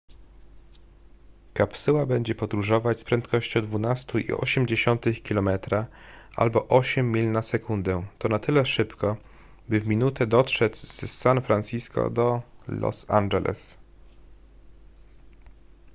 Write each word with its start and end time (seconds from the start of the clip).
kapsuła 1.53 2.05
będzie 2.05 2.35
podróżować 2.35 2.99
z 2.99 3.03
prędkością 3.03 3.59
12,8 3.59 5.21
km 5.23 5.49
albo 6.35 6.67
8 6.67 7.11
mil 7.11 7.31
na 7.31 7.41
sekundę 7.41 8.03
to 8.19 8.29
na 8.29 8.39
tyle 8.39 8.65
szybko 8.65 9.17
by 9.69 9.79
w 9.79 9.87
minutę 9.87 10.27
dotrzeć 10.27 10.77
z 10.77 11.19
san 11.19 11.41
francisco 11.41 12.09
do 12.09 12.41
los 12.67 13.05
angeles 13.09 13.77